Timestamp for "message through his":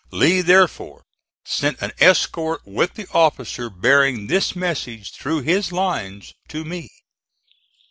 4.55-5.71